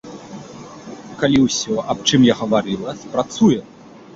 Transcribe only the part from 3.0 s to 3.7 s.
спрацуе.